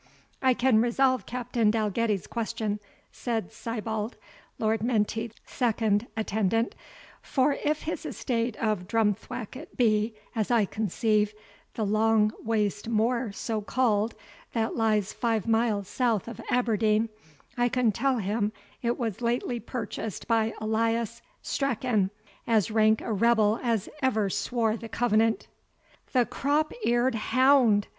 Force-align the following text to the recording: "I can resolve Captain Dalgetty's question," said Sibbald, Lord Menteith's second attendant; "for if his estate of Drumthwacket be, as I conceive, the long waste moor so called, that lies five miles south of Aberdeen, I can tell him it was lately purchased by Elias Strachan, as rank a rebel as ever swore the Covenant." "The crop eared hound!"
"I 0.41 0.55
can 0.55 0.81
resolve 0.81 1.27
Captain 1.27 1.69
Dalgetty's 1.69 2.25
question," 2.25 2.79
said 3.11 3.51
Sibbald, 3.51 4.15
Lord 4.57 4.81
Menteith's 4.81 5.39
second 5.45 6.07
attendant; 6.17 6.73
"for 7.21 7.53
if 7.63 7.83
his 7.83 8.03
estate 8.03 8.55
of 8.55 8.87
Drumthwacket 8.87 9.77
be, 9.77 10.15
as 10.35 10.49
I 10.49 10.65
conceive, 10.65 11.35
the 11.75 11.85
long 11.85 12.31
waste 12.43 12.89
moor 12.89 13.31
so 13.31 13.61
called, 13.61 14.15
that 14.53 14.75
lies 14.75 15.13
five 15.13 15.45
miles 15.47 15.87
south 15.87 16.27
of 16.27 16.41
Aberdeen, 16.49 17.09
I 17.55 17.69
can 17.69 17.91
tell 17.91 18.17
him 18.17 18.53
it 18.81 18.97
was 18.97 19.21
lately 19.21 19.59
purchased 19.59 20.27
by 20.27 20.55
Elias 20.59 21.21
Strachan, 21.43 22.09
as 22.47 22.71
rank 22.71 23.01
a 23.01 23.13
rebel 23.13 23.59
as 23.61 23.87
ever 24.01 24.31
swore 24.31 24.75
the 24.77 24.89
Covenant." 24.89 25.47
"The 26.11 26.25
crop 26.25 26.73
eared 26.83 27.13
hound!" 27.13 27.85